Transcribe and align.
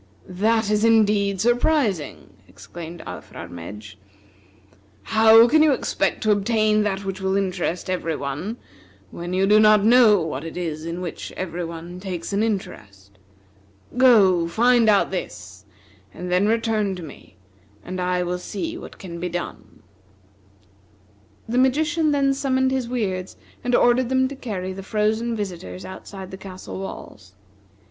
"This 0.27 0.71
is 0.71 0.83
indeed 0.83 1.39
surprising!" 1.39 2.31
exclaimed 2.47 3.03
Alfrarmedj. 3.05 3.97
"How 5.03 5.47
can 5.47 5.61
you 5.61 5.73
expect 5.73 6.23
to 6.23 6.31
obtain 6.31 6.81
that 6.81 7.05
which 7.05 7.21
will 7.21 7.37
interest 7.37 7.87
every 7.87 8.15
one, 8.15 8.57
when 9.11 9.31
you 9.33 9.45
do 9.45 9.59
not 9.59 9.83
know 9.85 10.19
what 10.19 10.43
it 10.43 10.57
is 10.57 10.85
in 10.85 11.01
which 11.01 11.31
every 11.33 11.63
one 11.63 11.99
takes 11.99 12.33
an 12.33 12.41
interest? 12.41 13.19
Go, 13.95 14.47
find 14.47 14.89
out 14.89 15.11
this, 15.11 15.65
and 16.15 16.31
then 16.31 16.47
return 16.47 16.95
to 16.95 17.03
me, 17.03 17.35
and 17.85 18.01
I 18.01 18.23
will 18.23 18.39
see 18.39 18.79
what 18.79 18.97
can 18.97 19.19
be 19.19 19.29
done." 19.29 19.83
The 21.47 21.59
magician 21.59 22.09
then 22.09 22.33
summoned 22.33 22.71
his 22.71 22.89
Weirds 22.89 23.37
and 23.63 23.75
ordered 23.75 24.09
them 24.09 24.27
to 24.29 24.35
carry 24.35 24.73
the 24.73 24.81
frozen 24.81 25.35
visitors 25.35 25.85
outside 25.85 26.31
the 26.31 26.37
castle 26.37 26.79
walls. 26.79 27.35